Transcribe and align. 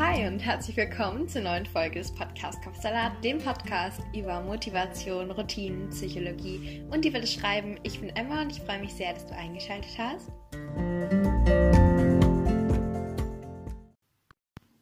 Hi 0.00 0.26
und 0.26 0.38
herzlich 0.38 0.78
willkommen 0.78 1.28
zur 1.28 1.42
neuen 1.42 1.66
Folge 1.66 1.98
des 1.98 2.10
Podcast 2.10 2.64
Kopfsalat, 2.64 3.22
dem 3.22 3.36
Podcast 3.36 4.00
über 4.16 4.40
Motivation, 4.40 5.30
Routinen, 5.30 5.90
Psychologie 5.90 6.82
und 6.90 7.04
die 7.04 7.12
Welt 7.12 7.24
des 7.24 7.34
Schreiben. 7.34 7.78
Ich 7.82 8.00
bin 8.00 8.08
Emma 8.16 8.40
und 8.40 8.50
ich 8.50 8.62
freue 8.62 8.78
mich 8.78 8.94
sehr, 8.94 9.12
dass 9.12 9.26
du 9.26 9.36
eingeschaltet 9.36 9.90
hast. 9.98 10.30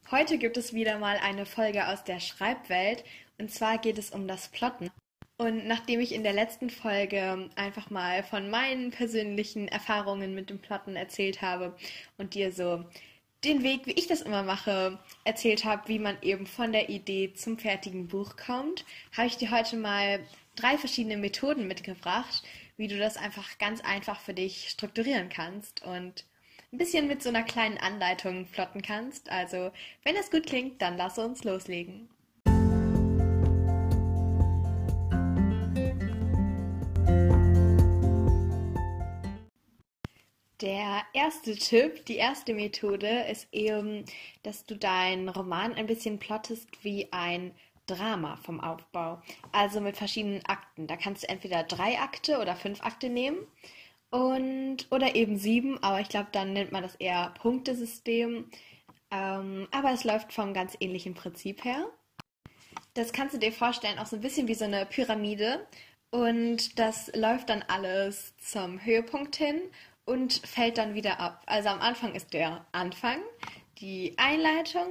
Heute 0.09 0.39
gibt 0.39 0.57
es 0.57 0.73
wieder 0.73 1.01
mal 1.01 1.17
eine 1.21 1.47
Folge 1.47 1.89
aus 1.89 2.05
der 2.05 2.21
Schreibwelt 2.21 3.03
und 3.39 3.51
zwar 3.51 3.79
geht 3.79 3.99
es 3.99 4.11
um 4.11 4.29
das 4.29 4.47
Plotten. 4.47 4.89
Und 5.37 5.67
nachdem 5.67 5.99
ich 5.99 6.15
in 6.15 6.23
der 6.23 6.33
letzten 6.33 6.71
Folge 6.71 7.51
einfach 7.57 7.91
mal 7.91 8.23
von 8.23 8.51
meinen 8.51 8.93
persönlichen 8.93 9.67
Erfahrungen 9.67 10.37
mit 10.37 10.49
dem 10.49 10.61
Plotten 10.61 10.95
erzählt 10.95 11.43
habe 11.43 11.75
und 12.19 12.35
dir 12.35 12.53
so 12.53 12.85
den 13.45 13.63
Weg, 13.63 13.87
wie 13.87 13.93
ich 13.93 14.07
das 14.09 14.23
immer 14.23 14.43
mache, 14.43 14.99
erzählt 15.25 15.65
habe, 15.65 15.89
wie 15.89 15.99
man 15.99 16.17
eben 16.23 16.47
von 16.47 16.73
der 16.73 16.89
Idee 16.89 17.33
zum 17.35 17.59
fertigen 17.59 18.09
Buch 18.09 18.37
kommt, 18.37 18.85
habe 19.17 19.29
ich 19.29 19.37
dir 19.37 19.51
heute 19.51 19.77
mal 19.77 20.21
drei 20.57 20.77
verschiedene 20.77 21.17
Methoden 21.17 21.69
mitgebracht, 21.69 22.43
wie 22.77 22.89
du 22.89 22.99
das 22.99 23.17
einfach 23.17 23.59
ganz 23.59 23.81
einfach 23.81 24.21
für 24.21 24.35
dich 24.35 24.69
strukturieren 24.71 25.29
kannst 25.29 25.85
und 25.85 26.25
ein 26.73 26.79
bisschen 26.79 27.07
mit 27.07 27.23
so 27.23 27.29
einer 27.29 27.45
kleinen 27.45 27.79
Anleitung 27.79 28.47
flotten 28.47 28.83
kannst. 28.83 29.31
Also, 29.31 29.71
wenn 30.03 30.17
das 30.17 30.31
gut 30.31 30.47
klingt, 30.47 30.83
dann 30.83 30.97
lass 30.97 31.19
uns 31.19 31.45
loslegen. 31.45 32.09
Der 40.61 41.03
erste 41.13 41.55
Tipp, 41.55 42.05
die 42.07 42.17
erste 42.17 42.53
Methode 42.53 43.27
ist 43.31 43.47
eben, 43.53 44.05
dass 44.43 44.67
du 44.67 44.77
deinen 44.77 45.29
Roman 45.29 45.75
ein 45.75 45.87
bisschen 45.87 46.19
plottest 46.19 46.69
wie 46.83 47.09
ein 47.13 47.55
Drama 47.87 48.37
vom 48.37 48.61
Aufbau. 48.61 49.23
Also 49.53 49.81
mit 49.81 49.97
verschiedenen 49.97 50.45
Akten. 50.47 50.89
Da 50.89 50.97
kannst 50.97 51.23
du 51.23 51.29
entweder 51.29 51.63
drei 51.63 52.01
Akte 52.01 52.41
oder 52.41 52.57
fünf 52.57 52.83
Akte 52.83 53.09
nehmen 53.09 53.39
und 54.11 54.89
oder 54.91 55.15
eben 55.15 55.37
sieben, 55.37 55.81
aber 55.83 56.01
ich 56.01 56.09
glaube, 56.09 56.29
dann 56.33 56.53
nennt 56.55 56.73
man 56.73 56.83
das 56.83 56.97
eher 56.97 57.33
Punktesystem. 57.41 58.51
Ähm, 59.13 59.69
aber 59.71 59.93
es 59.93 60.03
läuft 60.03 60.33
vom 60.33 60.55
ganz 60.55 60.77
ähnlichen 60.81 61.15
Prinzip 61.15 61.65
her. 61.65 61.87
Das 62.95 63.13
kannst 63.13 63.33
du 63.33 63.39
dir 63.39 63.53
vorstellen, 63.53 64.01
auch 64.01 64.07
so 64.07 64.17
ein 64.17 64.23
bisschen 64.23 64.49
wie 64.49 64.55
so 64.55 64.65
eine 64.65 64.87
Pyramide. 64.87 65.69
Und 66.11 66.79
das 66.79 67.15
läuft 67.15 67.51
dann 67.51 67.63
alles 67.69 68.35
zum 68.39 68.85
Höhepunkt 68.85 69.37
hin 69.37 69.61
und 70.09 70.41
fällt 70.47 70.79
dann 70.79 70.95
wieder 70.95 71.21
ab. 71.21 71.43
Also 71.47 71.69
am 71.69 71.81
Anfang 71.81 72.15
ist 72.15 72.33
der 72.33 72.65
Anfang, 72.73 73.19
die 73.79 74.15
Einleitung 74.17 74.87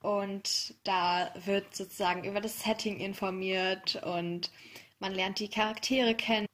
und 0.00 0.74
da 0.84 1.34
wird 1.44 1.74
sozusagen 1.74 2.24
über 2.24 2.40
das 2.40 2.62
Setting 2.62 2.98
informiert 3.00 4.00
und 4.04 4.52
man 5.00 5.14
lernt 5.14 5.40
die 5.40 5.48
Charaktere 5.48 6.14
kennen 6.14 6.46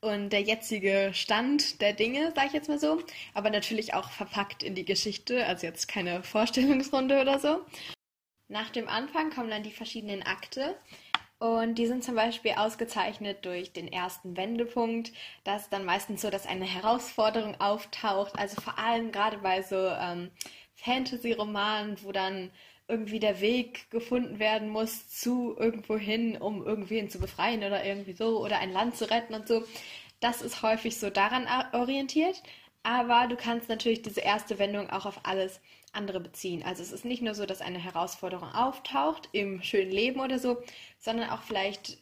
und 0.00 0.30
der 0.30 0.42
jetzige 0.42 1.10
Stand 1.12 1.80
der 1.80 1.94
Dinge, 1.94 2.32
sage 2.36 2.46
ich 2.46 2.52
jetzt 2.52 2.68
mal 2.68 2.78
so, 2.78 3.02
aber 3.34 3.50
natürlich 3.50 3.92
auch 3.92 4.10
verpackt 4.10 4.62
in 4.62 4.76
die 4.76 4.84
Geschichte, 4.84 5.44
also 5.44 5.66
jetzt 5.66 5.88
keine 5.88 6.22
Vorstellungsrunde 6.22 7.20
oder 7.20 7.40
so. 7.40 7.66
Nach 8.46 8.70
dem 8.70 8.88
Anfang 8.88 9.30
kommen 9.30 9.50
dann 9.50 9.64
die 9.64 9.72
verschiedenen 9.72 10.22
Akte 10.22 10.76
und 11.38 11.76
die 11.76 11.86
sind 11.86 12.02
zum 12.02 12.16
Beispiel 12.16 12.52
ausgezeichnet 12.52 13.44
durch 13.44 13.72
den 13.72 13.86
ersten 13.92 14.36
Wendepunkt. 14.36 15.12
Das 15.44 15.62
ist 15.62 15.72
dann 15.72 15.84
meistens 15.84 16.22
so, 16.22 16.30
dass 16.30 16.46
eine 16.46 16.64
Herausforderung 16.64 17.60
auftaucht. 17.60 18.36
Also 18.36 18.60
vor 18.60 18.78
allem 18.78 19.12
gerade 19.12 19.38
bei 19.38 19.62
so 19.62 19.76
ähm, 19.76 20.30
Fantasy-Romanen, 20.74 21.96
wo 22.02 22.10
dann 22.10 22.50
irgendwie 22.88 23.20
der 23.20 23.40
Weg 23.40 23.88
gefunden 23.90 24.38
werden 24.40 24.68
muss 24.68 25.10
zu 25.10 25.54
irgendwo 25.58 25.96
hin, 25.96 26.36
um 26.38 26.66
irgendwen 26.66 27.10
zu 27.10 27.20
befreien 27.20 27.62
oder 27.62 27.84
irgendwie 27.84 28.14
so 28.14 28.42
oder 28.42 28.58
ein 28.58 28.72
Land 28.72 28.96
zu 28.96 29.08
retten 29.08 29.34
und 29.34 29.46
so. 29.46 29.62
Das 30.20 30.42
ist 30.42 30.62
häufig 30.62 30.98
so 30.98 31.10
daran 31.10 31.46
orientiert. 31.72 32.42
Aber 32.82 33.26
du 33.28 33.36
kannst 33.36 33.68
natürlich 33.68 34.02
diese 34.02 34.20
erste 34.20 34.58
Wendung 34.58 34.90
auch 34.90 35.06
auf 35.06 35.20
alles 35.24 35.60
andere 35.98 36.20
beziehen. 36.20 36.62
Also 36.64 36.82
es 36.82 36.92
ist 36.92 37.04
nicht 37.04 37.22
nur 37.22 37.34
so, 37.34 37.44
dass 37.44 37.60
eine 37.60 37.78
Herausforderung 37.78 38.48
auftaucht 38.48 39.28
im 39.32 39.62
schönen 39.62 39.90
Leben 39.90 40.20
oder 40.20 40.38
so, 40.38 40.62
sondern 40.98 41.30
auch 41.30 41.42
vielleicht 41.42 41.98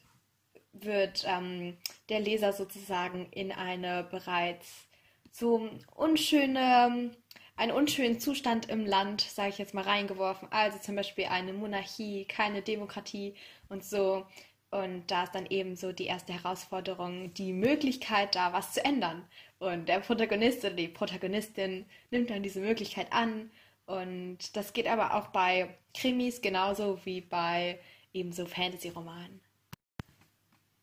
wird 0.72 1.24
ähm, 1.26 1.76
der 2.08 2.20
Leser 2.20 2.52
sozusagen 2.52 3.26
in 3.32 3.50
eine 3.50 4.04
bereits 4.04 4.86
so 5.32 5.68
unschöne, 5.94 7.10
einen 7.56 7.72
unschönen 7.72 8.20
Zustand 8.20 8.68
im 8.68 8.86
Land, 8.86 9.22
sage 9.22 9.50
ich 9.50 9.58
jetzt 9.58 9.74
mal, 9.74 9.84
reingeworfen. 9.84 10.48
Also 10.50 10.78
zum 10.78 10.96
Beispiel 10.96 11.26
eine 11.26 11.52
Monarchie, 11.52 12.26
keine 12.26 12.62
Demokratie 12.62 13.34
und 13.68 13.84
so. 13.84 14.26
Und 14.70 15.10
da 15.10 15.24
ist 15.24 15.34
dann 15.34 15.46
eben 15.46 15.76
so 15.76 15.92
die 15.92 16.06
erste 16.06 16.32
Herausforderung, 16.32 17.32
die 17.34 17.52
Möglichkeit, 17.52 18.34
da 18.34 18.52
was 18.52 18.72
zu 18.72 18.84
ändern. 18.84 19.24
Und 19.58 19.88
der 19.88 20.00
Protagonist 20.00 20.64
oder 20.64 20.74
die 20.74 20.88
Protagonistin 20.88 21.86
nimmt 22.10 22.30
dann 22.30 22.42
diese 22.42 22.60
Möglichkeit 22.60 23.12
an 23.12 23.50
und 23.86 24.56
das 24.56 24.72
geht 24.72 24.88
aber 24.88 25.14
auch 25.14 25.28
bei 25.28 25.76
Krimis 25.94 26.40
genauso 26.40 27.04
wie 27.04 27.20
bei 27.20 27.80
eben 28.12 28.32
so 28.32 28.46
Fantasy-Romanen. 28.46 29.40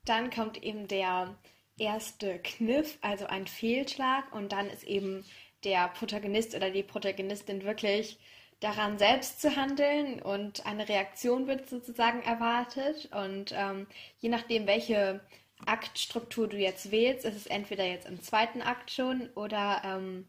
Dann 0.05 0.29
kommt 0.29 0.61
eben 0.61 0.87
der 0.87 1.37
erste 1.77 2.39
Kniff, 2.39 2.97
also 3.01 3.25
ein 3.25 3.47
Fehlschlag, 3.47 4.33
und 4.33 4.51
dann 4.51 4.69
ist 4.69 4.83
eben 4.83 5.25
der 5.63 5.87
Protagonist 5.89 6.55
oder 6.55 6.69
die 6.69 6.83
Protagonistin 6.83 7.63
wirklich 7.63 8.19
daran 8.59 8.97
selbst 8.97 9.41
zu 9.41 9.55
handeln 9.55 10.21
und 10.21 10.65
eine 10.65 10.87
Reaktion 10.87 11.47
wird 11.47 11.69
sozusagen 11.69 12.21
erwartet. 12.21 13.09
Und 13.13 13.53
ähm, 13.55 13.87
je 14.19 14.29
nachdem, 14.29 14.67
welche 14.67 15.21
Aktstruktur 15.65 16.47
du 16.47 16.57
jetzt 16.57 16.91
wählst, 16.91 17.25
ist 17.25 17.35
es 17.35 17.47
entweder 17.47 17.85
jetzt 17.85 18.07
im 18.07 18.21
zweiten 18.21 18.61
Akt 18.61 18.91
schon 18.91 19.29
oder 19.35 19.81
ähm, 19.85 20.27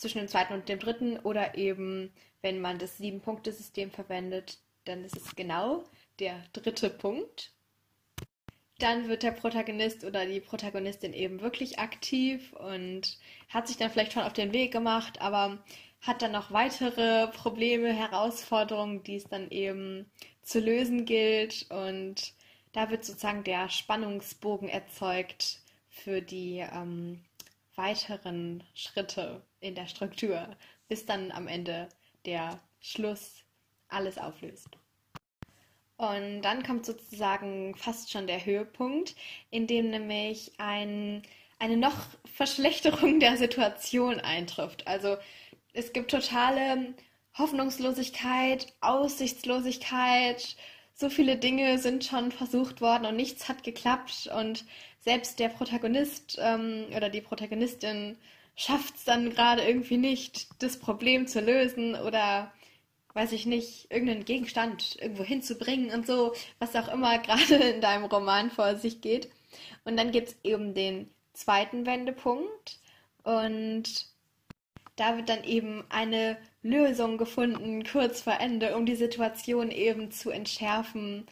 zwischen 0.00 0.18
dem 0.18 0.28
zweiten 0.28 0.54
und 0.54 0.68
dem 0.68 0.78
dritten 0.78 1.18
oder 1.18 1.56
eben, 1.56 2.12
wenn 2.40 2.60
man 2.60 2.78
das 2.78 2.96
Sieben-Punkte-System 2.96 3.90
verwendet, 3.90 4.58
dann 4.84 5.04
ist 5.04 5.16
es 5.16 5.36
genau 5.36 5.84
der 6.18 6.42
dritte 6.52 6.88
Punkt. 6.88 7.52
Dann 8.78 9.08
wird 9.08 9.22
der 9.22 9.32
Protagonist 9.32 10.04
oder 10.04 10.24
die 10.24 10.40
Protagonistin 10.40 11.12
eben 11.12 11.42
wirklich 11.42 11.78
aktiv 11.78 12.54
und 12.54 13.18
hat 13.50 13.68
sich 13.68 13.76
dann 13.76 13.90
vielleicht 13.90 14.14
schon 14.14 14.22
auf 14.22 14.32
den 14.32 14.54
Weg 14.54 14.72
gemacht, 14.72 15.20
aber 15.20 15.62
hat 16.00 16.22
dann 16.22 16.32
noch 16.32 16.50
weitere 16.50 17.28
Probleme, 17.28 17.92
Herausforderungen, 17.92 19.02
die 19.02 19.16
es 19.16 19.24
dann 19.24 19.50
eben 19.50 20.10
zu 20.40 20.60
lösen 20.60 21.04
gilt. 21.04 21.66
Und 21.70 22.32
da 22.72 22.88
wird 22.88 23.04
sozusagen 23.04 23.44
der 23.44 23.68
Spannungsbogen 23.68 24.70
erzeugt 24.70 25.60
für 25.90 26.22
die 26.22 26.64
ähm, 26.72 27.22
weiteren 27.74 28.64
Schritte 28.72 29.42
in 29.60 29.74
der 29.74 29.86
Struktur, 29.86 30.46
bis 30.88 31.06
dann 31.06 31.32
am 31.32 31.46
Ende 31.46 31.88
der 32.24 32.58
Schluss 32.80 33.44
alles 33.88 34.18
auflöst. 34.18 34.68
Und 35.96 36.42
dann 36.42 36.62
kommt 36.62 36.86
sozusagen 36.86 37.74
fast 37.76 38.10
schon 38.10 38.26
der 38.26 38.44
Höhepunkt, 38.44 39.14
in 39.50 39.66
dem 39.66 39.90
nämlich 39.90 40.52
ein, 40.56 41.22
eine 41.58 41.76
noch 41.76 42.06
Verschlechterung 42.24 43.20
der 43.20 43.36
Situation 43.36 44.18
eintrifft. 44.18 44.86
Also 44.86 45.18
es 45.74 45.92
gibt 45.92 46.10
totale 46.10 46.94
Hoffnungslosigkeit, 47.36 48.72
Aussichtslosigkeit, 48.80 50.56
so 50.94 51.08
viele 51.08 51.36
Dinge 51.36 51.78
sind 51.78 52.04
schon 52.04 52.32
versucht 52.32 52.80
worden 52.80 53.06
und 53.06 53.16
nichts 53.16 53.48
hat 53.48 53.62
geklappt 53.62 54.30
und 54.36 54.64
selbst 55.00 55.38
der 55.38 55.48
Protagonist 55.48 56.38
ähm, 56.40 56.86
oder 56.94 57.08
die 57.08 57.22
Protagonistin 57.22 58.16
schafft 58.56 58.96
es 58.96 59.04
dann 59.04 59.30
gerade 59.30 59.62
irgendwie 59.62 59.96
nicht, 59.96 60.48
das 60.62 60.78
Problem 60.78 61.26
zu 61.26 61.40
lösen 61.40 61.94
oder 61.94 62.52
weiß 63.14 63.32
ich 63.32 63.46
nicht, 63.46 63.90
irgendeinen 63.90 64.24
Gegenstand 64.24 64.96
irgendwo 65.00 65.24
hinzubringen 65.24 65.90
und 65.90 66.06
so, 66.06 66.32
was 66.58 66.76
auch 66.76 66.88
immer 66.92 67.18
gerade 67.20 67.54
in 67.56 67.80
deinem 67.80 68.04
Roman 68.04 68.50
vor 68.50 68.76
sich 68.76 69.00
geht. 69.00 69.30
Und 69.84 69.96
dann 69.96 70.12
gibt 70.12 70.28
es 70.28 70.36
eben 70.44 70.74
den 70.74 71.10
zweiten 71.32 71.86
Wendepunkt 71.86 72.78
und 73.22 74.06
da 74.96 75.16
wird 75.16 75.28
dann 75.28 75.44
eben 75.44 75.84
eine 75.88 76.36
Lösung 76.62 77.16
gefunden, 77.16 77.84
kurz 77.84 78.20
vor 78.20 78.38
Ende, 78.38 78.76
um 78.76 78.84
die 78.84 78.96
Situation 78.96 79.70
eben 79.70 80.10
zu 80.10 80.30
entschärfen. 80.30 81.26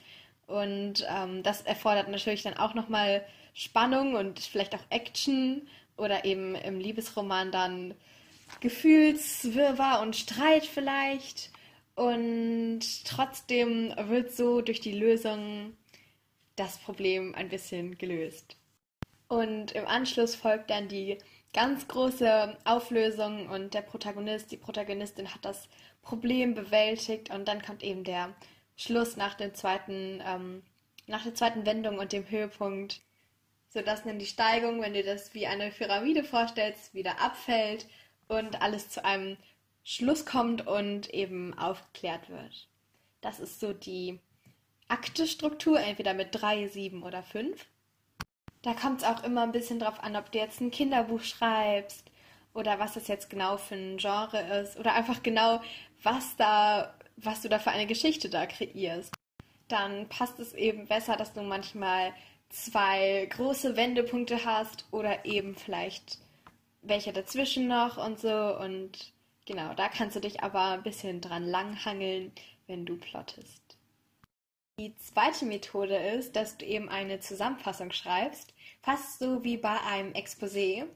Und 0.47 1.07
ähm, 1.09 1.43
das 1.43 1.63
erfordert 1.63 2.09
natürlich 2.09 2.43
dann 2.43 2.57
auch 2.57 2.73
nochmal 2.73 3.25
Spannung 3.53 4.15
und 4.15 4.41
vielleicht 4.41 4.75
auch 4.75 4.85
Action 4.89 5.69
oder 5.99 6.25
eben 6.25 6.55
im 6.55 6.81
Liebesroman 6.81 7.53
dann 7.53 7.95
Gefühlswirrwarr 8.61 10.01
und 10.01 10.17
Streit 10.17 10.65
vielleicht. 10.65 11.51
Und 11.95 12.81
trotzdem 13.05 13.93
wird 13.97 14.33
so 14.33 14.61
durch 14.61 14.81
die 14.81 14.93
Lösung 14.93 15.77
das 16.57 16.79
Problem 16.79 17.35
ein 17.35 17.49
bisschen 17.49 17.99
gelöst. 17.99 18.57
Und 19.29 19.73
im 19.73 19.87
Anschluss 19.87 20.35
folgt 20.35 20.71
dann 20.71 20.89
die 20.89 21.19
ganz 21.53 21.89
große 21.89 22.57
Auflösung 22.65 23.49
und 23.49 23.75
der 23.75 23.83
Protagonist, 23.83 24.51
die 24.53 24.57
Protagonistin 24.57 25.33
hat 25.33 25.45
das 25.45 25.69
Problem 26.03 26.55
bewältigt 26.55 27.31
und 27.31 27.49
dann 27.49 27.63
kommt 27.63 27.83
eben 27.83 28.05
der 28.05 28.35
Schluss 28.77 29.17
nach 29.17 29.35
dem 29.35 29.55
zweiten, 29.55 30.23
ähm, 30.25 30.63
nach 31.07 31.25
der 31.25 31.35
zweiten 31.35 31.67
Wendung 31.67 31.99
und 31.99 32.13
dem 32.13 32.29
Höhepunkt, 32.31 33.01
sodass 33.69 34.05
dann 34.05 34.19
die 34.19 34.27
Steigung, 34.27 34.81
wenn 34.81 34.95
du 34.95 35.03
das 35.03 35.35
wie 35.35 35.47
eine 35.47 35.71
Pyramide 35.71 36.25
vorstellst, 36.25 36.95
wieder 36.95 37.21
abfällt 37.21 37.87
und 38.27 38.63
alles 38.63 38.89
zu 38.89 39.05
einem 39.05 39.37
Schluss 39.85 40.27
kommt 40.27 40.67
und 40.67 41.13
eben 41.15 41.57
aufgeklärt 41.59 42.29
wird. 42.29 42.69
Das 43.21 43.41
ist 43.41 43.61
so 43.61 43.73
die 43.73 44.21
Aktestruktur, 44.89 45.81
entweder 45.81 46.15
mit 46.15 46.29
drei, 46.33 46.67
sieben 46.69 47.03
oder 47.03 47.23
fünf. 47.23 47.67
Da 48.63 48.75
kommt 48.75 49.03
es 49.03 49.07
auch 49.07 49.23
immer 49.23 49.43
ein 49.43 49.53
bisschen 49.53 49.79
drauf 49.79 50.03
an, 50.03 50.17
ob 50.17 50.33
du 50.33 50.39
jetzt 50.39 50.61
ein 50.61 50.71
Kinderbuch 50.71 51.23
schreibst 51.23 52.11
oder 52.55 52.79
was 52.79 52.95
das 52.95 53.09
jetzt 53.09 53.31
genau 53.31 53.57
für 53.57 53.77
ein 53.77 53.99
Genre 53.99 54.41
ist 54.61 54.79
oder 54.79 54.95
einfach 54.95 55.23
genau, 55.23 55.61
was 56.03 56.37
da, 56.37 56.95
was 57.17 57.43
du 57.43 57.49
da 57.49 57.59
für 57.59 57.71
eine 57.71 57.87
Geschichte 57.87 58.29
da 58.29 58.47
kreierst. 58.47 59.15
Dann 59.69 60.09
passt 60.09 60.39
es 60.39 60.55
eben 60.55 60.87
besser, 60.87 61.17
dass 61.17 61.35
du 61.35 61.43
manchmal 61.43 62.13
zwei 62.51 63.27
große 63.31 63.77
Wendepunkte 63.77 64.45
hast 64.45 64.87
oder 64.91 65.25
eben 65.25 65.55
vielleicht 65.55 66.19
welche 66.83 67.13
dazwischen 67.13 67.69
noch 67.69 67.97
und 67.97 68.19
so 68.19 68.59
und 68.59 69.13
genau, 69.47 69.75
da 69.75 69.89
kannst 69.89 70.17
du 70.17 70.21
dich 70.21 70.43
aber 70.43 70.73
ein 70.73 70.83
bisschen 70.83 71.21
dran 71.21 71.45
langhangeln, 71.45 72.33
wenn 72.67 72.87
du 72.87 72.97
plottest. 72.97 73.69
Die 74.79 74.97
zweite 74.97 75.45
Methode 75.45 75.97
ist, 75.97 76.37
dass 76.37 76.57
du 76.57 76.65
eben 76.65 76.89
eine 76.89 77.19
Zusammenfassung 77.19 77.91
schreibst, 77.91 78.55
fast 78.81 79.19
so 79.19 79.43
wie 79.43 79.57
bei 79.57 79.81
einem 79.81 80.13
Exposé. 80.13 80.87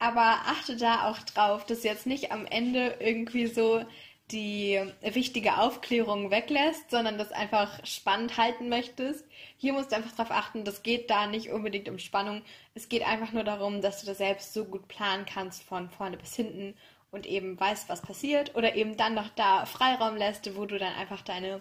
Aber 0.00 0.46
achte 0.46 0.76
da 0.76 1.08
auch 1.08 1.18
drauf, 1.20 1.64
dass 1.64 1.84
jetzt 1.84 2.06
nicht 2.06 2.32
am 2.32 2.44
Ende 2.46 2.96
irgendwie 2.98 3.46
so 3.46 3.84
die 4.32 4.80
wichtige 5.02 5.58
Aufklärung 5.58 6.30
weglässt, 6.30 6.90
sondern 6.90 7.18
das 7.18 7.32
einfach 7.32 7.84
spannend 7.84 8.36
halten 8.36 8.68
möchtest. 8.68 9.26
Hier 9.56 9.72
musst 9.72 9.92
du 9.92 9.96
einfach 9.96 10.12
darauf 10.12 10.30
achten, 10.30 10.64
das 10.64 10.82
geht 10.82 11.10
da 11.10 11.26
nicht 11.26 11.50
unbedingt 11.50 11.88
um 11.88 11.98
Spannung. 11.98 12.42
Es 12.74 12.88
geht 12.88 13.06
einfach 13.06 13.32
nur 13.32 13.44
darum, 13.44 13.80
dass 13.80 14.00
du 14.00 14.06
das 14.06 14.18
selbst 14.18 14.52
so 14.52 14.64
gut 14.64 14.88
planen 14.88 15.26
kannst 15.26 15.62
von 15.62 15.90
vorne 15.90 16.16
bis 16.16 16.34
hinten 16.34 16.74
und 17.10 17.26
eben 17.26 17.58
weißt, 17.58 17.88
was 17.88 18.02
passiert 18.02 18.54
oder 18.54 18.76
eben 18.76 18.96
dann 18.96 19.14
noch 19.14 19.30
da 19.30 19.66
Freiraum 19.66 20.16
lässt, 20.16 20.56
wo 20.56 20.66
du 20.66 20.78
dann 20.78 20.94
einfach 20.94 21.22
deine 21.22 21.60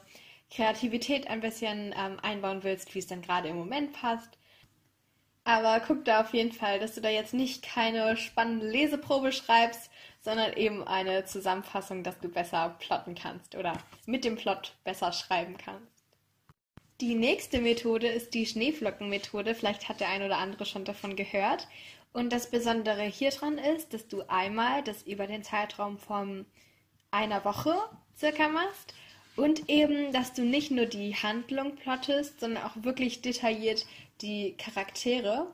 Kreativität 0.52 1.28
ein 1.28 1.42
bisschen 1.42 1.94
ähm, 1.98 2.20
einbauen 2.22 2.64
willst, 2.64 2.94
wie 2.94 3.00
es 3.00 3.08
dann 3.08 3.22
gerade 3.22 3.50
im 3.50 3.58
Moment 3.58 3.94
passt. 3.94 4.38
Aber 5.44 5.80
guck 5.80 6.06
da 6.06 6.22
auf 6.22 6.34
jeden 6.34 6.52
Fall, 6.52 6.80
dass 6.80 6.96
du 6.96 7.02
da 7.02 7.10
jetzt 7.10 7.34
nicht 7.34 7.64
keine 7.64 8.18
spannende 8.18 8.70
Leseprobe 8.70 9.32
schreibst, 9.32 9.89
sondern 10.20 10.54
eben 10.54 10.84
eine 10.86 11.26
Zusammenfassung, 11.26 12.04
dass 12.04 12.20
du 12.20 12.30
besser 12.30 12.76
plotten 12.80 13.16
kannst 13.16 13.56
oder 13.56 13.74
mit 14.06 14.26
dem 14.26 14.36
Plot 14.36 14.74
besser 14.84 15.12
schreiben 15.12 15.58
kannst. 15.58 16.06
Die 17.02 17.16
nächste 17.16 17.62
Methode 17.62 18.08
ist 18.08 18.34
die 18.34 18.46
Schneeflockenmethode. 18.46 19.56
Vielleicht 19.56 19.88
hat 19.88 20.02
der 20.02 20.10
ein 20.10 20.24
oder 20.24 20.38
andere 20.38 20.66
schon 20.66 20.84
davon 20.84 21.16
gehört. 21.16 21.68
Und 22.12 22.34
das 22.34 22.50
Besondere 22.50 23.04
hier 23.04 23.32
dran 23.32 23.58
ist, 23.58 23.94
dass 23.94 24.08
du 24.08 24.24
einmal 24.28 24.84
das 24.84 25.04
über 25.04 25.26
den 25.26 25.44
Zeitraum 25.44 25.98
von 25.98 26.46
einer 27.12 27.46
Woche 27.46 27.76
circa 28.18 28.50
machst 28.50 28.94
und 29.36 29.70
eben, 29.70 30.12
dass 30.12 30.34
du 30.34 30.44
nicht 30.44 30.72
nur 30.72 30.86
die 30.86 31.16
Handlung 31.16 31.76
plottest, 31.76 32.40
sondern 32.40 32.64
auch 32.64 32.76
wirklich 32.76 33.22
detailliert 33.22 33.86
die 34.22 34.56
Charaktere. 34.58 35.48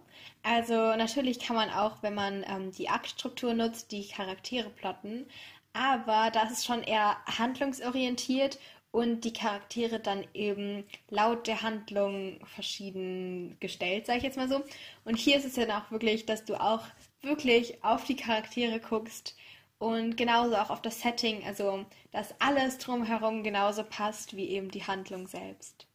Also 0.44 0.74
natürlich 0.74 1.40
kann 1.40 1.56
man 1.56 1.70
auch, 1.70 2.02
wenn 2.02 2.16
man 2.16 2.46
ähm, 2.48 2.72
die 2.72 2.90
Aktstruktur 2.90 3.54
nutzt, 3.54 3.92
die 3.92 4.08
Charaktere 4.08 4.70
plotten. 4.70 5.26
Aber 5.74 6.32
das 6.32 6.52
ist 6.52 6.66
schon 6.66 6.84
eher 6.84 7.18
handlungsorientiert 7.26 8.60
und 8.92 9.26
die 9.26 9.34
Charaktere 9.34 10.00
dann 10.00 10.26
eben 10.34 10.86
laut 11.10 11.48
der 11.48 11.62
Handlung 11.62 12.40
verschieden 12.46 13.58
gestellt, 13.60 14.06
sage 14.06 14.20
ich 14.20 14.24
jetzt 14.24 14.38
mal 14.38 14.48
so. 14.48 14.64
Und 15.04 15.18
hier 15.18 15.36
ist 15.36 15.46
es 15.46 15.58
ja 15.58 15.80
auch 15.80 15.92
wirklich, 15.92 16.26
dass 16.26 16.46
du 16.46 16.56
auch 16.56 16.84
wirklich 17.22 17.84
auf 17.84 18.06
die 18.06 18.16
Charaktere 18.16 18.80
guckst 18.80 19.36
und 19.78 20.18
genauso 20.18 20.56
auch 20.56 20.70
auf 20.70 20.82
das 20.82 21.02
Setting, 21.02 21.44
also 21.46 21.86
dass 22.12 22.40
alles 22.40 22.78
drumherum 22.78 23.44
genauso 23.44 23.84
passt 23.84 24.36
wie 24.36 24.50
eben 24.50 24.72
die 24.72 24.84
Handlung 24.84 25.28
selbst. 25.28 25.88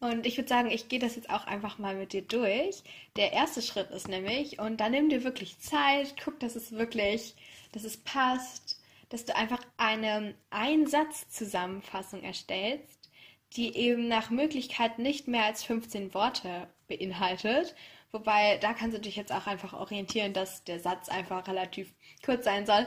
Und 0.00 0.26
ich 0.26 0.36
würde 0.36 0.48
sagen, 0.48 0.70
ich 0.70 0.88
gehe 0.88 1.00
das 1.00 1.16
jetzt 1.16 1.30
auch 1.30 1.46
einfach 1.46 1.78
mal 1.78 1.96
mit 1.96 2.12
dir 2.12 2.22
durch. 2.22 2.82
Der 3.16 3.32
erste 3.32 3.62
Schritt 3.62 3.90
ist 3.90 4.08
nämlich, 4.08 4.60
und 4.60 4.78
dann 4.78 4.92
nimm 4.92 5.08
dir 5.08 5.24
wirklich 5.24 5.58
Zeit, 5.58 6.14
guck, 6.22 6.38
dass 6.38 6.54
es 6.54 6.70
wirklich, 6.72 7.34
dass 7.72 7.82
es 7.82 7.96
passt, 7.96 8.80
dass 9.08 9.24
du 9.24 9.34
einfach 9.34 9.60
eine 9.76 10.34
Einsatzzusammenfassung 10.50 12.22
erstellst, 12.22 13.10
die 13.56 13.74
eben 13.76 14.06
nach 14.08 14.30
Möglichkeit 14.30 14.98
nicht 14.98 15.26
mehr 15.26 15.44
als 15.44 15.64
15 15.64 16.14
Worte 16.14 16.68
beinhaltet. 16.86 17.74
Wobei, 18.12 18.56
da 18.58 18.72
kannst 18.72 18.96
du 18.96 19.00
dich 19.00 19.16
jetzt 19.16 19.32
auch 19.32 19.46
einfach 19.46 19.74
orientieren, 19.74 20.32
dass 20.32 20.64
der 20.64 20.80
Satz 20.80 21.08
einfach 21.08 21.46
relativ 21.46 21.92
kurz 22.24 22.44
sein 22.44 22.66
soll. 22.66 22.86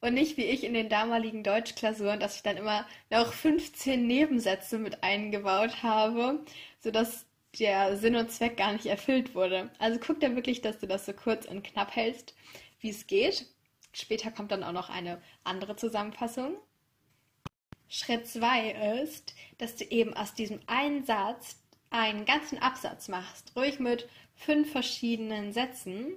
Und 0.00 0.14
nicht 0.14 0.36
wie 0.36 0.44
ich 0.44 0.64
in 0.64 0.74
den 0.74 0.88
damaligen 0.88 1.42
Deutschklausuren, 1.42 2.20
dass 2.20 2.36
ich 2.36 2.42
dann 2.42 2.58
immer 2.58 2.86
noch 3.10 3.32
15 3.32 4.06
Nebensätze 4.06 4.78
mit 4.78 5.02
eingebaut 5.02 5.82
habe, 5.82 6.44
sodass 6.78 7.26
der 7.58 7.96
Sinn 7.96 8.16
und 8.16 8.30
Zweck 8.30 8.56
gar 8.56 8.72
nicht 8.72 8.86
erfüllt 8.86 9.34
wurde. 9.34 9.70
Also 9.78 9.98
guck 10.04 10.20
da 10.20 10.34
wirklich, 10.34 10.60
dass 10.60 10.78
du 10.78 10.86
das 10.86 11.06
so 11.06 11.12
kurz 11.12 11.46
und 11.46 11.64
knapp 11.64 11.96
hältst, 11.96 12.34
wie 12.80 12.90
es 12.90 13.06
geht. 13.06 13.46
Später 13.92 14.30
kommt 14.30 14.52
dann 14.52 14.64
auch 14.64 14.72
noch 14.72 14.90
eine 14.90 15.22
andere 15.44 15.76
Zusammenfassung. 15.76 16.58
Schritt 17.88 18.26
2 18.26 19.00
ist, 19.02 19.34
dass 19.58 19.76
du 19.76 19.84
eben 19.84 20.14
aus 20.14 20.34
diesem 20.34 20.60
einen 20.66 21.04
Satz 21.04 21.60
einen 21.90 22.24
ganzen 22.24 22.58
Absatz 22.58 23.08
machst, 23.08 23.52
ruhig 23.54 23.78
mit 23.78 24.08
fünf 24.34 24.70
verschiedenen 24.72 25.52
Sätzen 25.52 26.16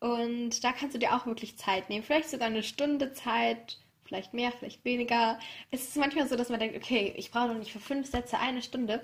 und 0.00 0.64
da 0.64 0.72
kannst 0.72 0.94
du 0.94 0.98
dir 0.98 1.14
auch 1.14 1.26
wirklich 1.26 1.58
Zeit 1.58 1.90
nehmen. 1.90 2.02
Vielleicht 2.02 2.30
sogar 2.30 2.48
eine 2.48 2.62
Stunde 2.62 3.12
Zeit, 3.12 3.78
vielleicht 4.04 4.32
mehr, 4.32 4.50
vielleicht 4.50 4.84
weniger. 4.84 5.38
Es 5.70 5.82
ist 5.82 5.96
manchmal 5.96 6.26
so, 6.26 6.36
dass 6.36 6.48
man 6.48 6.58
denkt, 6.58 6.76
okay, 6.76 7.12
ich 7.16 7.30
brauche 7.30 7.48
doch 7.48 7.58
nicht 7.58 7.72
für 7.72 7.80
fünf 7.80 8.10
Sätze 8.10 8.38
eine 8.38 8.62
Stunde. 8.62 9.02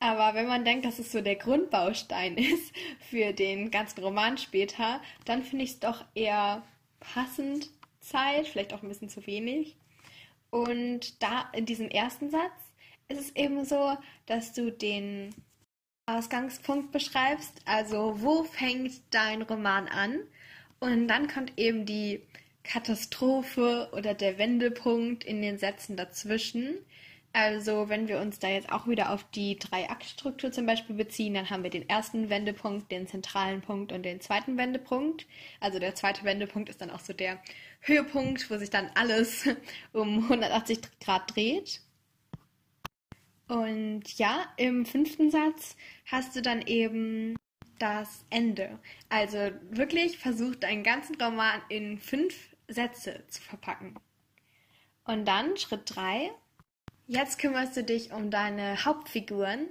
Aber 0.00 0.34
wenn 0.34 0.48
man 0.48 0.64
denkt, 0.64 0.86
dass 0.86 0.98
es 0.98 1.12
so 1.12 1.20
der 1.20 1.36
Grundbaustein 1.36 2.36
ist 2.38 2.74
für 3.10 3.32
den 3.32 3.70
ganzen 3.70 4.02
Roman 4.02 4.38
später, 4.38 5.00
dann 5.26 5.42
finde 5.42 5.64
ich 5.64 5.72
es 5.72 5.80
doch 5.80 6.04
eher 6.14 6.62
passend 6.98 7.70
Zeit, 8.00 8.48
vielleicht 8.48 8.72
auch 8.72 8.82
ein 8.82 8.88
bisschen 8.88 9.10
zu 9.10 9.26
wenig. 9.26 9.76
Und 10.50 11.22
da 11.22 11.50
in 11.52 11.66
diesem 11.66 11.88
ersten 11.88 12.30
Satz 12.30 12.52
ist 13.08 13.20
es 13.20 13.36
eben 13.36 13.64
so, 13.64 13.96
dass 14.26 14.52
du 14.54 14.72
den 14.72 15.34
Ausgangspunkt 16.06 16.92
beschreibst. 16.92 17.60
Also 17.64 18.20
wo 18.20 18.44
fängt 18.44 18.92
dein 19.10 19.42
Roman 19.42 19.88
an? 19.88 20.18
Und 20.80 21.06
dann 21.08 21.28
kommt 21.28 21.52
eben 21.56 21.86
die 21.86 22.22
Katastrophe 22.64 23.88
oder 23.92 24.14
der 24.14 24.38
Wendepunkt 24.38 25.24
in 25.24 25.42
den 25.42 25.58
Sätzen 25.58 25.96
dazwischen. 25.96 26.76
Also 27.32 27.88
wenn 27.88 28.08
wir 28.08 28.20
uns 28.20 28.40
da 28.40 28.48
jetzt 28.48 28.70
auch 28.70 28.86
wieder 28.86 29.10
auf 29.10 29.24
die 29.30 29.58
Drei-Akt-Struktur 29.58 30.52
zum 30.52 30.66
Beispiel 30.66 30.96
beziehen, 30.96 31.34
dann 31.34 31.48
haben 31.48 31.62
wir 31.62 31.70
den 31.70 31.88
ersten 31.88 32.28
Wendepunkt, 32.28 32.92
den 32.92 33.06
zentralen 33.06 33.62
Punkt 33.62 33.90
und 33.92 34.02
den 34.02 34.20
zweiten 34.20 34.58
Wendepunkt. 34.58 35.26
Also 35.60 35.78
der 35.78 35.94
zweite 35.94 36.24
Wendepunkt 36.24 36.68
ist 36.68 36.82
dann 36.82 36.90
auch 36.90 37.00
so 37.00 37.14
der 37.14 37.40
Höhepunkt, 37.80 38.50
wo 38.50 38.58
sich 38.58 38.70
dann 38.70 38.90
alles 38.94 39.48
um 39.92 40.24
180 40.24 40.80
Grad 41.00 41.34
dreht. 41.34 41.80
Und 43.52 44.04
ja, 44.16 44.46
im 44.56 44.86
fünften 44.86 45.30
Satz 45.30 45.76
hast 46.06 46.34
du 46.34 46.40
dann 46.40 46.62
eben 46.62 47.36
das 47.78 48.24
Ende. 48.30 48.78
Also 49.10 49.36
wirklich 49.68 50.16
versucht 50.16 50.62
deinen 50.62 50.82
ganzen 50.82 51.20
Roman 51.20 51.60
in 51.68 51.98
fünf 51.98 52.34
Sätze 52.66 53.22
zu 53.28 53.42
verpacken. 53.42 53.96
Und 55.04 55.28
dann 55.28 55.58
Schritt 55.58 55.82
drei. 55.84 56.30
Jetzt 57.06 57.38
kümmerst 57.38 57.76
du 57.76 57.84
dich 57.84 58.10
um 58.10 58.30
deine 58.30 58.86
Hauptfiguren. 58.86 59.68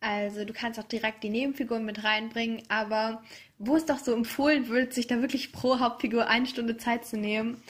Also 0.00 0.44
du 0.44 0.52
kannst 0.52 0.80
auch 0.80 0.88
direkt 0.88 1.22
die 1.22 1.30
Nebenfiguren 1.30 1.84
mit 1.84 2.02
reinbringen, 2.02 2.64
aber 2.68 3.22
wo 3.58 3.76
es 3.76 3.86
doch 3.86 3.98
so 3.98 4.12
empfohlen 4.12 4.66
wird, 4.66 4.92
sich 4.92 5.06
da 5.06 5.20
wirklich 5.20 5.52
pro 5.52 5.78
Hauptfigur 5.78 6.26
eine 6.26 6.46
Stunde 6.46 6.78
Zeit 6.78 7.06
zu 7.06 7.16
nehmen, 7.16 7.62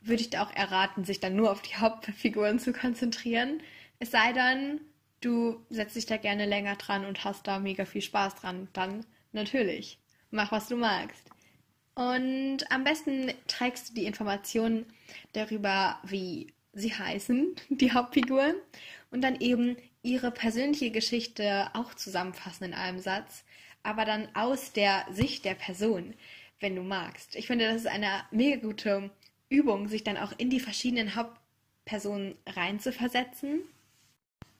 würde 0.00 0.22
ich 0.22 0.30
dir 0.30 0.42
auch 0.42 0.54
erraten, 0.54 1.02
sich 1.02 1.18
dann 1.18 1.34
nur 1.34 1.50
auf 1.50 1.62
die 1.62 1.74
Hauptfiguren 1.74 2.60
zu 2.60 2.72
konzentrieren. 2.72 3.60
Es 3.98 4.12
sei 4.12 4.32
denn, 4.32 4.80
du 5.20 5.64
setzt 5.70 5.96
dich 5.96 6.06
da 6.06 6.16
gerne 6.16 6.46
länger 6.46 6.76
dran 6.76 7.04
und 7.04 7.24
hast 7.24 7.46
da 7.46 7.58
mega 7.58 7.84
viel 7.84 8.02
Spaß 8.02 8.36
dran, 8.36 8.68
dann 8.72 9.04
natürlich, 9.32 9.98
mach 10.30 10.52
was 10.52 10.68
du 10.68 10.76
magst. 10.76 11.28
Und 11.94 12.70
am 12.70 12.84
besten 12.84 13.32
trägst 13.48 13.90
du 13.90 13.94
die 13.94 14.06
Informationen 14.06 14.86
darüber, 15.32 15.98
wie 16.04 16.52
sie 16.72 16.94
heißen, 16.94 17.56
die 17.70 17.92
Hauptfiguren, 17.92 18.54
und 19.10 19.22
dann 19.22 19.40
eben 19.40 19.76
ihre 20.02 20.30
persönliche 20.30 20.90
Geschichte 20.90 21.70
auch 21.74 21.94
zusammenfassen 21.94 22.64
in 22.64 22.74
einem 22.74 23.00
Satz, 23.00 23.44
aber 23.82 24.04
dann 24.04 24.28
aus 24.34 24.72
der 24.72 25.06
Sicht 25.10 25.44
der 25.44 25.54
Person. 25.54 26.14
wenn 26.60 26.74
du 26.74 26.82
magst. 26.82 27.36
Ich 27.36 27.46
finde, 27.46 27.66
das 27.66 27.76
ist 27.76 27.86
eine 27.86 28.24
mega 28.30 28.56
gute 28.56 29.10
Übung, 29.48 29.88
sich 29.88 30.04
dann 30.04 30.16
auch 30.16 30.32
in 30.38 30.50
die 30.50 30.60
verschiedenen 30.60 31.14
Hauptpersonen 31.14 32.34
reinzuversetzen. 32.46 33.60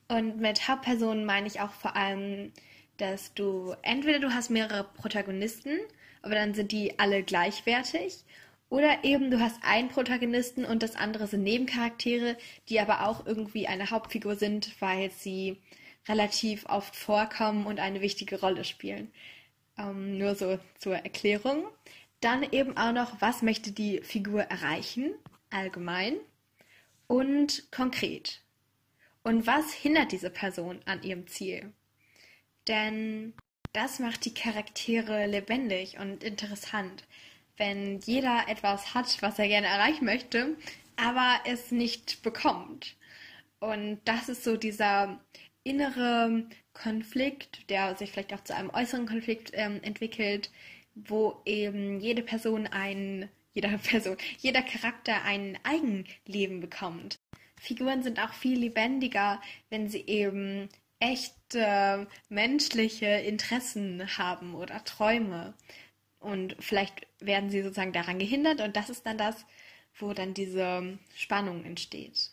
Und 0.09 0.39
mit 0.39 0.69
Hauptpersonen 0.69 1.25
meine 1.25 1.47
ich 1.47 1.61
auch 1.61 1.73
vor 1.73 1.95
allem, 1.95 2.53
dass 2.97 3.35
du 3.35 3.75
entweder 3.83 4.19
du 4.19 4.33
hast 4.33 4.51
mehrere 4.51 4.85
Protagonisten, 4.85 5.79
aber 6.23 6.35
dann 6.35 6.55
sind 6.55 6.73
die 6.73 6.99
alle 6.99 7.23
gleichwertig, 7.23 8.25
oder 8.71 9.03
eben 9.05 9.31
du 9.31 9.41
hast 9.41 9.59
einen 9.63 9.89
Protagonisten 9.89 10.65
und 10.65 10.83
das 10.83 10.95
andere 10.95 11.27
sind 11.27 11.43
Nebencharaktere, 11.43 12.37
die 12.69 12.81
aber 12.81 13.07
auch 13.07 13.27
irgendwie 13.27 13.67
eine 13.67 13.91
Hauptfigur 13.91 14.37
sind, 14.37 14.81
weil 14.81 15.11
sie 15.11 15.59
relativ 16.07 16.67
oft 16.67 16.95
vorkommen 16.95 17.67
und 17.67 17.81
eine 17.81 18.01
wichtige 18.01 18.41
Rolle 18.41 18.65
spielen. 18.65 19.11
Ähm, 19.79 20.19
nur 20.19 20.35
so 20.35 20.59
zur 20.79 20.97
Erklärung. 20.97 21.65
Dann 22.21 22.43
eben 22.43 22.77
auch 22.77 22.93
noch, 22.93 23.21
was 23.21 23.43
möchte 23.43 23.73
die 23.73 24.01
Figur 24.03 24.43
erreichen, 24.43 25.15
allgemein 25.51 26.17
und 27.07 27.71
konkret. 27.71 28.43
Und 29.29 29.47
was 29.47 29.75
hindert 29.75 30.13
diese 30.13 30.31
Person 30.31 30.81
an 30.87 31.03
ihrem 31.03 31.27
Ziel? 31.27 31.75
Denn 32.67 33.35
das 33.75 33.99
macht 33.99 34.25
die 34.25 34.33
Charaktere 34.33 35.27
lebendig 35.27 35.99
und 35.99 36.25
interessant, 36.25 37.05
wenn 37.59 38.01
jeder 38.01 38.47
etwas 38.49 38.95
hat, 38.95 39.21
was 39.21 39.39
er 39.39 39.49
gerne 39.49 39.67
erreichen 39.67 40.07
möchte, 40.07 40.57
aber 40.97 41.41
es 41.45 41.71
nicht 41.71 42.23
bekommt. 42.23 42.97
Und 43.61 44.01
das 44.07 44.31
ist 44.31 44.45
so 44.45 44.57
dieser 44.57 45.21
innere 45.63 46.49
Konflikt, 46.73 47.69
der 47.69 47.97
sich 47.97 48.13
vielleicht 48.13 48.33
auch 48.33 48.45
zu 48.45 48.57
einem 48.57 48.71
äußeren 48.71 49.05
Konflikt 49.05 49.51
ähm, 49.53 49.83
entwickelt, 49.83 50.51
wo 50.95 51.43
eben 51.45 52.01
jede 52.01 52.23
Person 52.23 52.67
ein, 52.67 53.29
jeder 53.53 53.77
Person, 53.91 54.17
jeder 54.39 54.63
Charakter 54.63 55.23
ein 55.25 55.59
Eigenleben 55.65 56.61
bekommt. 56.61 57.18
Figuren 57.61 58.03
sind 58.03 58.21
auch 58.21 58.33
viel 58.33 58.59
lebendiger, 58.59 59.41
wenn 59.71 59.89
sie 59.89 60.05
eben 60.07 60.69
echte 61.01 62.09
menschliche 62.29 63.07
Interessen 63.07 64.19
haben 64.19 64.55
oder 64.55 64.85
Träume. 64.85 65.55
Und 66.21 66.57
vielleicht 66.59 67.07
werden 67.21 67.51
sie 67.51 67.63
sozusagen 67.63 67.93
daran 67.93 68.19
gehindert 68.19 68.61
und 68.61 68.77
das 68.77 68.91
ist 68.91 69.07
dann 69.07 69.19
das, 69.19 69.47
wo 69.99 70.13
dann 70.13 70.35
diese 70.35 70.99
Spannung 71.15 71.65
entsteht. 71.65 72.31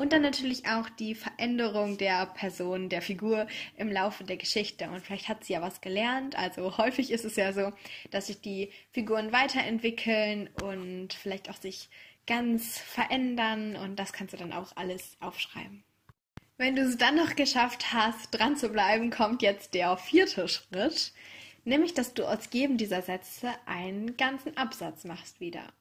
Und 0.00 0.14
dann 0.14 0.22
natürlich 0.22 0.66
auch 0.66 0.88
die 0.88 1.14
Veränderung 1.14 1.98
der 1.98 2.24
Person, 2.24 2.88
der 2.88 3.02
Figur 3.02 3.46
im 3.76 3.92
Laufe 3.92 4.24
der 4.24 4.38
Geschichte. 4.38 4.88
Und 4.88 5.02
vielleicht 5.02 5.28
hat 5.28 5.44
sie 5.44 5.52
ja 5.52 5.60
was 5.60 5.82
gelernt. 5.82 6.38
Also 6.38 6.78
häufig 6.78 7.10
ist 7.10 7.26
es 7.26 7.36
ja 7.36 7.52
so, 7.52 7.70
dass 8.10 8.28
sich 8.28 8.40
die 8.40 8.70
Figuren 8.92 9.30
weiterentwickeln 9.30 10.48
und 10.62 11.12
vielleicht 11.12 11.50
auch 11.50 11.56
sich 11.56 11.90
ganz 12.30 12.78
verändern. 12.78 13.74
Und 13.74 13.96
das 13.96 14.12
kannst 14.12 14.32
du 14.32 14.38
dann 14.38 14.52
auch 14.52 14.76
alles 14.76 15.16
aufschreiben. 15.18 15.82
Wenn 16.56 16.76
du 16.76 16.82
es 16.82 16.96
dann 16.96 17.16
noch 17.16 17.34
geschafft 17.34 17.92
hast, 17.92 18.30
dran 18.30 18.56
zu 18.56 18.68
bleiben, 18.68 19.10
kommt 19.10 19.42
jetzt 19.42 19.74
der 19.74 19.96
vierte 19.96 20.46
Schritt. 20.46 21.12
Nämlich, 21.64 21.92
dass 21.92 22.14
du 22.14 22.24
aus 22.24 22.48
jedem 22.52 22.76
dieser 22.76 23.02
Sätze 23.02 23.50
einen 23.66 24.16
ganzen 24.16 24.56
Absatz 24.56 25.04
machst 25.04 25.40
wieder. 25.40 25.72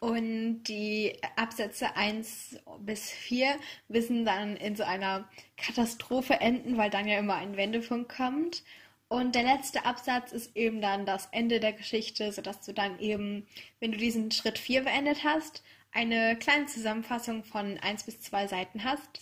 Und 0.00 0.64
die 0.64 1.16
Absätze 1.36 1.96
1 1.96 2.58
bis 2.80 3.10
4 3.10 3.56
wissen 3.88 4.26
dann 4.26 4.56
in 4.56 4.76
so 4.76 4.82
einer 4.82 5.28
Katastrophe 5.56 6.34
enden, 6.40 6.76
weil 6.76 6.90
dann 6.90 7.08
ja 7.08 7.18
immer 7.18 7.36
ein 7.36 7.56
Wendepunkt 7.56 8.14
kommt. 8.14 8.64
Und 9.12 9.34
der 9.34 9.42
letzte 9.42 9.84
Absatz 9.84 10.32
ist 10.32 10.56
eben 10.56 10.80
dann 10.80 11.04
das 11.04 11.28
Ende 11.32 11.60
der 11.60 11.74
Geschichte, 11.74 12.32
sodass 12.32 12.62
du 12.62 12.72
dann 12.72 12.98
eben, 12.98 13.46
wenn 13.78 13.92
du 13.92 13.98
diesen 13.98 14.30
Schritt 14.30 14.58
4 14.58 14.84
beendet 14.84 15.22
hast, 15.22 15.62
eine 15.92 16.34
kleine 16.38 16.64
Zusammenfassung 16.64 17.44
von 17.44 17.76
1 17.76 18.04
bis 18.04 18.22
2 18.22 18.46
Seiten 18.46 18.84
hast. 18.84 19.20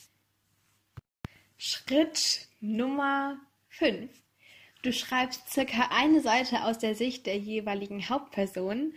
Schritt 1.58 2.46
Nummer 2.60 3.40
5. 3.70 4.08
Du 4.82 4.92
schreibst 4.92 5.50
circa 5.50 5.88
eine 5.90 6.20
Seite 6.20 6.62
aus 6.62 6.78
der 6.78 6.94
Sicht 6.94 7.26
der 7.26 7.38
jeweiligen 7.38 8.08
Hauptperson 8.08 8.94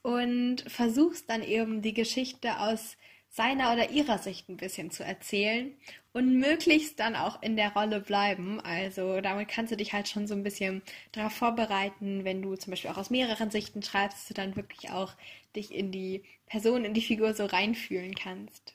und 0.00 0.62
versuchst 0.68 1.28
dann 1.28 1.42
eben 1.42 1.82
die 1.82 1.92
Geschichte 1.92 2.60
aus 2.60 2.96
seiner 3.30 3.72
oder 3.72 3.90
ihrer 3.90 4.18
Sicht 4.18 4.48
ein 4.48 4.56
bisschen 4.56 4.90
zu 4.90 5.04
erzählen 5.04 5.72
und 6.12 6.38
möglichst 6.38 6.98
dann 6.98 7.14
auch 7.14 7.40
in 7.42 7.56
der 7.56 7.72
Rolle 7.72 8.00
bleiben. 8.00 8.60
Also 8.60 9.20
damit 9.20 9.48
kannst 9.48 9.70
du 9.70 9.76
dich 9.76 9.92
halt 9.92 10.08
schon 10.08 10.26
so 10.26 10.34
ein 10.34 10.42
bisschen 10.42 10.82
darauf 11.12 11.32
vorbereiten, 11.32 12.24
wenn 12.24 12.42
du 12.42 12.56
zum 12.56 12.72
Beispiel 12.72 12.90
auch 12.90 12.96
aus 12.96 13.10
mehreren 13.10 13.50
Sichten 13.52 13.82
schreibst, 13.82 14.18
dass 14.18 14.28
du 14.28 14.34
dann 14.34 14.56
wirklich 14.56 14.90
auch 14.90 15.14
dich 15.54 15.72
in 15.72 15.92
die 15.92 16.24
Person, 16.46 16.84
in 16.84 16.92
die 16.92 17.00
Figur 17.00 17.32
so 17.34 17.46
reinfühlen 17.46 18.16
kannst. 18.16 18.74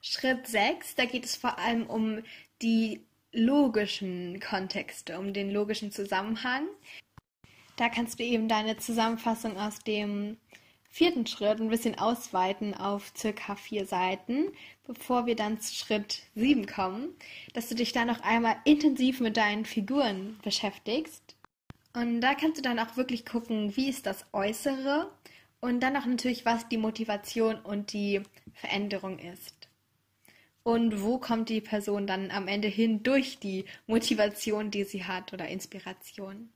Schritt 0.00 0.48
6, 0.48 0.96
da 0.96 1.04
geht 1.04 1.24
es 1.24 1.36
vor 1.36 1.60
allem 1.60 1.86
um 1.86 2.22
die 2.60 3.02
logischen 3.30 4.40
Kontexte, 4.40 5.18
um 5.20 5.32
den 5.32 5.50
logischen 5.50 5.92
Zusammenhang. 5.92 6.66
Da 7.76 7.88
kannst 7.88 8.18
du 8.18 8.24
eben 8.24 8.48
deine 8.48 8.76
Zusammenfassung 8.76 9.56
aus 9.56 9.78
dem 9.78 10.38
vierten 10.92 11.26
Schritt 11.26 11.58
ein 11.58 11.70
bisschen 11.70 11.98
ausweiten 11.98 12.74
auf 12.74 13.12
circa 13.16 13.56
vier 13.56 13.86
Seiten, 13.86 14.52
bevor 14.86 15.24
wir 15.24 15.34
dann 15.34 15.58
zu 15.58 15.74
Schritt 15.74 16.20
sieben 16.34 16.66
kommen, 16.66 17.16
dass 17.54 17.70
du 17.70 17.74
dich 17.74 17.92
da 17.92 18.04
noch 18.04 18.20
einmal 18.20 18.56
intensiv 18.66 19.18
mit 19.20 19.38
deinen 19.38 19.64
Figuren 19.64 20.38
beschäftigst. 20.44 21.34
Und 21.94 22.20
da 22.20 22.34
kannst 22.34 22.58
du 22.58 22.62
dann 22.62 22.78
auch 22.78 22.98
wirklich 22.98 23.24
gucken, 23.24 23.74
wie 23.74 23.88
ist 23.88 24.04
das 24.04 24.26
Äußere 24.32 25.10
und 25.60 25.80
dann 25.80 25.96
auch 25.96 26.04
natürlich, 26.04 26.44
was 26.44 26.68
die 26.68 26.76
Motivation 26.76 27.56
und 27.56 27.94
die 27.94 28.20
Veränderung 28.52 29.18
ist. 29.18 29.68
Und 30.62 31.02
wo 31.02 31.18
kommt 31.18 31.48
die 31.48 31.62
Person 31.62 32.06
dann 32.06 32.30
am 32.30 32.48
Ende 32.48 32.68
hin 32.68 33.02
durch 33.02 33.38
die 33.38 33.64
Motivation, 33.86 34.70
die 34.70 34.84
sie 34.84 35.04
hat 35.04 35.32
oder 35.32 35.48
Inspiration. 35.48 36.50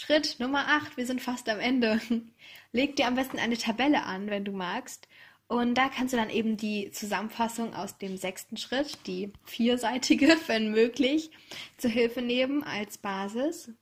Schritt 0.00 0.38
Nummer 0.38 0.68
8, 0.68 0.96
wir 0.96 1.06
sind 1.06 1.20
fast 1.20 1.48
am 1.48 1.58
Ende. 1.58 2.00
Leg 2.72 2.94
dir 2.94 3.08
am 3.08 3.16
besten 3.16 3.40
eine 3.40 3.58
Tabelle 3.58 4.04
an, 4.04 4.30
wenn 4.30 4.44
du 4.44 4.52
magst. 4.52 5.08
Und 5.48 5.74
da 5.74 5.88
kannst 5.88 6.12
du 6.12 6.16
dann 6.16 6.30
eben 6.30 6.56
die 6.56 6.92
Zusammenfassung 6.92 7.74
aus 7.74 7.98
dem 7.98 8.16
sechsten 8.16 8.56
Schritt, 8.56 8.96
die 9.08 9.32
vierseitige, 9.42 10.36
wenn 10.46 10.70
möglich, 10.70 11.32
zur 11.78 11.90
Hilfe 11.90 12.22
nehmen 12.22 12.62
als 12.62 12.98
Basis. 12.98 13.72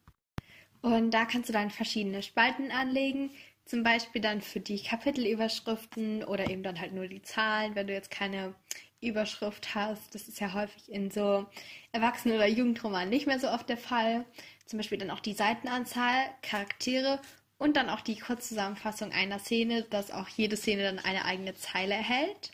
Und 0.80 1.10
da 1.10 1.26
kannst 1.26 1.50
du 1.50 1.52
dann 1.52 1.68
verschiedene 1.68 2.22
Spalten 2.22 2.70
anlegen, 2.70 3.30
zum 3.66 3.82
Beispiel 3.82 4.22
dann 4.22 4.40
für 4.40 4.60
die 4.60 4.82
Kapitelüberschriften 4.82 6.24
oder 6.24 6.48
eben 6.48 6.62
dann 6.62 6.80
halt 6.80 6.94
nur 6.94 7.08
die 7.08 7.20
Zahlen, 7.20 7.74
wenn 7.74 7.88
du 7.88 7.92
jetzt 7.92 8.10
keine 8.10 8.54
Überschrift 9.00 9.74
hast. 9.74 10.14
Das 10.14 10.28
ist 10.28 10.40
ja 10.40 10.52
häufig 10.52 10.90
in 10.90 11.10
so 11.10 11.46
Erwachsenen- 11.92 12.36
oder 12.36 12.46
Jugendromanen 12.46 13.10
nicht 13.10 13.26
mehr 13.26 13.38
so 13.38 13.48
oft 13.48 13.68
der 13.68 13.76
Fall 13.76 14.24
zum 14.66 14.78
Beispiel 14.78 14.98
dann 14.98 15.10
auch 15.10 15.20
die 15.20 15.32
Seitenanzahl, 15.32 16.28
Charaktere 16.42 17.20
und 17.58 17.76
dann 17.76 17.88
auch 17.88 18.00
die 18.00 18.18
Kurzzusammenfassung 18.18 19.12
einer 19.12 19.38
Szene, 19.38 19.82
dass 19.84 20.10
auch 20.10 20.28
jede 20.28 20.56
Szene 20.56 20.82
dann 20.82 20.98
eine 20.98 21.24
eigene 21.24 21.54
Zeile 21.54 21.94
erhält. 21.94 22.50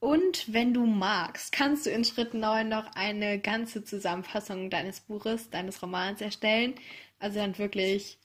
Und 0.00 0.52
wenn 0.52 0.72
du 0.72 0.86
magst, 0.86 1.50
kannst 1.50 1.86
du 1.86 1.90
in 1.90 2.04
Schritt 2.04 2.32
9 2.32 2.68
noch 2.68 2.94
eine 2.94 3.40
ganze 3.40 3.82
Zusammenfassung 3.82 4.70
deines 4.70 5.00
Buches, 5.00 5.50
deines 5.50 5.82
Romans 5.82 6.20
erstellen. 6.20 6.74
Also 7.18 7.40
dann 7.40 7.58
wirklich 7.58 8.18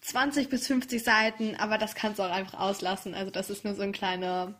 20 0.00 0.48
bis 0.48 0.66
50 0.68 1.04
Seiten, 1.04 1.56
aber 1.56 1.76
das 1.76 1.94
kannst 1.94 2.18
du 2.18 2.22
auch 2.22 2.30
einfach 2.30 2.58
auslassen. 2.58 3.14
Also 3.14 3.30
das 3.30 3.50
ist 3.50 3.64
nur 3.64 3.74
so 3.74 3.82
ein 3.82 3.92
kleiner 3.92 4.54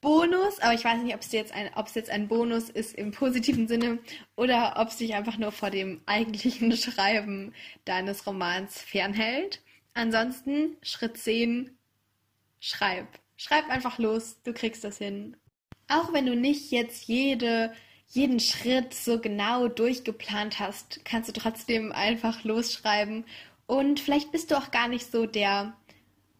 Bonus, 0.00 0.60
aber 0.60 0.74
ich 0.74 0.84
weiß 0.84 1.02
nicht, 1.02 1.14
ob 1.14 1.22
es 1.22 1.32
jetzt 1.32 1.52
ein, 1.52 1.70
jetzt 1.94 2.10
ein 2.10 2.28
Bonus 2.28 2.70
ist 2.70 2.94
im 2.94 3.10
positiven 3.10 3.66
Sinne 3.66 3.98
oder 4.36 4.74
ob 4.76 4.88
es 4.88 4.98
dich 4.98 5.14
einfach 5.14 5.38
nur 5.38 5.50
vor 5.50 5.70
dem 5.70 6.00
eigentlichen 6.06 6.70
Schreiben 6.76 7.52
deines 7.84 8.26
Romans 8.26 8.80
fernhält. 8.80 9.60
Ansonsten 9.94 10.76
Schritt 10.82 11.18
10, 11.18 11.76
schreib. 12.60 13.06
Schreib 13.36 13.68
einfach 13.68 13.98
los, 13.98 14.40
du 14.44 14.52
kriegst 14.52 14.84
das 14.84 14.98
hin. 14.98 15.36
Auch 15.88 16.12
wenn 16.12 16.26
du 16.26 16.36
nicht 16.36 16.70
jetzt 16.70 17.08
jede, 17.08 17.72
jeden 18.06 18.38
Schritt 18.38 18.94
so 18.94 19.20
genau 19.20 19.66
durchgeplant 19.66 20.60
hast, 20.60 21.04
kannst 21.04 21.28
du 21.28 21.32
trotzdem 21.32 21.90
einfach 21.90 22.44
losschreiben. 22.44 23.24
Und 23.66 23.98
vielleicht 23.98 24.30
bist 24.30 24.50
du 24.50 24.58
auch 24.58 24.70
gar 24.70 24.86
nicht 24.86 25.10
so 25.10 25.26
der 25.26 25.76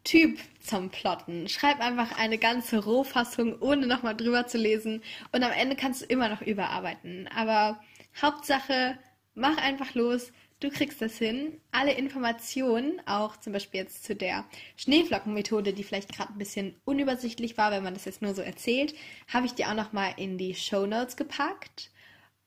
Typ 0.08 0.38
zum 0.60 0.90
Plotten. 0.90 1.48
Schreib 1.48 1.80
einfach 1.80 2.18
eine 2.18 2.38
ganze 2.38 2.78
Rohfassung, 2.84 3.60
ohne 3.60 3.86
nochmal 3.86 4.16
drüber 4.16 4.46
zu 4.46 4.56
lesen. 4.58 5.02
Und 5.32 5.42
am 5.42 5.52
Ende 5.52 5.76
kannst 5.76 6.02
du 6.02 6.06
immer 6.06 6.28
noch 6.30 6.40
überarbeiten. 6.42 7.28
Aber 7.28 7.80
Hauptsache, 8.20 8.98
mach 9.34 9.56
einfach 9.58 9.94
los. 9.94 10.32
Du 10.60 10.70
kriegst 10.70 11.00
das 11.02 11.18
hin. 11.18 11.60
Alle 11.72 11.92
Informationen, 11.92 13.00
auch 13.06 13.36
zum 13.36 13.52
Beispiel 13.52 13.80
jetzt 13.80 14.04
zu 14.04 14.16
der 14.16 14.44
Schneeflockenmethode, 14.76 15.72
die 15.74 15.84
vielleicht 15.84 16.12
gerade 16.14 16.32
ein 16.32 16.38
bisschen 16.38 16.74
unübersichtlich 16.84 17.58
war, 17.58 17.70
wenn 17.70 17.84
man 17.84 17.94
das 17.94 18.06
jetzt 18.06 18.22
nur 18.22 18.34
so 18.34 18.42
erzählt, 18.42 18.94
habe 19.28 19.46
ich 19.46 19.52
dir 19.54 19.68
auch 19.68 19.74
nochmal 19.74 20.14
in 20.16 20.38
die 20.38 20.54
Show 20.54 20.86
Notes 20.86 21.16
gepackt. 21.16 21.90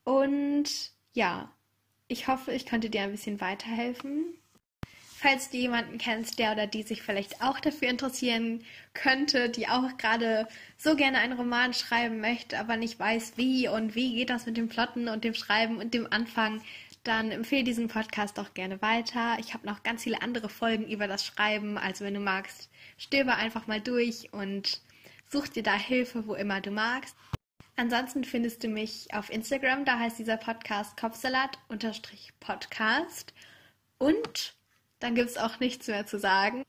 Und 0.04 0.92
ja, 1.14 1.52
Ich 2.08 2.28
hoffe, 2.28 2.52
ich 2.54 2.66
konnte 2.68 2.90
dir 2.90 3.02
ein 3.04 3.12
bisschen 3.12 3.42
weiterhelfen. 3.42 4.36
Falls 5.22 5.52
du 5.52 5.58
jemanden 5.58 6.00
kennst, 6.00 6.40
der 6.40 6.54
oder 6.54 6.66
die 6.66 6.82
sich 6.82 7.04
vielleicht 7.04 7.44
auch 7.44 7.60
dafür 7.60 7.90
interessieren 7.90 8.64
könnte, 8.96 9.50
die 9.50 9.68
auch 9.68 9.96
gerade 9.98 10.48
so 10.80 10.96
gerne 10.96 11.20
einen 11.20 11.34
Roman 11.34 11.76
schreiben 11.76 12.22
möchte, 12.22 12.58
aber 12.58 12.76
nicht 12.76 12.98
weiß 12.98 13.34
wie 13.36 13.68
und 13.68 13.94
wie 13.94 14.16
geht 14.16 14.32
das 14.32 14.48
mit 14.48 14.58
dem 14.58 14.68
Plotten 14.68 15.10
und 15.10 15.24
dem 15.24 15.36
Schreiben 15.36 15.78
und 15.78 15.94
dem 15.94 16.12
Anfang, 16.12 16.60
dann 17.04 17.30
empfehle 17.30 17.64
diesen 17.64 17.88
Podcast 17.88 18.40
doch 18.40 18.56
gerne 18.56 18.82
weiter. 18.82 19.38
Ich 19.40 19.54
habe 19.54 19.68
noch 19.68 19.84
ganz 19.84 20.02
viele 20.02 20.24
andere 20.24 20.50
Folgen 20.50 20.88
über 20.88 21.08
das 21.08 21.24
Schreiben, 21.24 21.78
also 21.78 22.04
wenn 22.04 22.16
du 22.16 22.20
magst, 22.20 22.72
stöber 22.98 23.36
einfach 23.36 23.68
mal 23.68 23.80
durch 23.80 24.34
und 24.34 24.82
such 25.30 25.50
dir 25.50 25.62
da 25.62 25.76
Hilfe, 25.76 26.26
wo 26.26 26.34
immer 26.34 26.62
du 26.62 26.72
magst. 26.72 27.16
Ansonsten 27.76 28.24
findest 28.24 28.64
du 28.64 28.70
mich 28.70 29.14
auf 29.14 29.30
Instagram, 29.30 29.86
da 29.86 30.00
heißt 30.00 30.18
dieser 30.18 30.38
Podcast 30.38 30.98
Kopfsalat-Podcast. 30.98 33.36
Und 34.00 34.56
dann 35.02 35.16
gibt 35.16 35.30
es 35.30 35.38
auch 35.38 35.60
nichts 35.60 35.88
mehr 35.88 36.06
zu 36.06 36.18
sagen. 36.18 36.64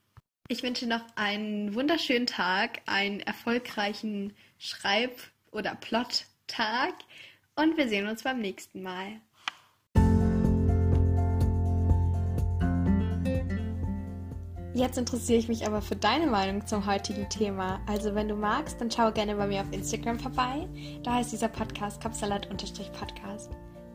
Ich 0.48 0.62
wünsche 0.62 0.86
noch 0.86 1.04
einen 1.14 1.74
wunderschönen 1.74 2.26
Tag, 2.26 2.80
einen 2.86 3.20
erfolgreichen 3.20 4.34
Schreib- 4.58 5.30
oder 5.52 5.74
Plot-Tag 5.76 6.94
und 7.54 7.76
wir 7.76 7.88
sehen 7.88 8.08
uns 8.08 8.24
beim 8.24 8.40
nächsten 8.40 8.82
Mal. 8.82 9.20
Jetzt 14.74 14.96
interessiere 14.96 15.38
ich 15.38 15.48
mich 15.48 15.66
aber 15.66 15.82
für 15.82 15.96
deine 15.96 16.26
Meinung 16.26 16.66
zum 16.66 16.86
heutigen 16.86 17.28
Thema. 17.28 17.80
Also 17.86 18.14
wenn 18.14 18.28
du 18.28 18.34
magst, 18.34 18.80
dann 18.80 18.90
schau 18.90 19.12
gerne 19.12 19.36
bei 19.36 19.46
mir 19.46 19.60
auf 19.60 19.70
Instagram 19.70 20.18
vorbei. 20.18 20.66
Da 21.02 21.14
heißt 21.14 21.32
dieser 21.32 21.48
Podcast 21.48 22.00
Kapsalat-Podcast. 22.00 23.50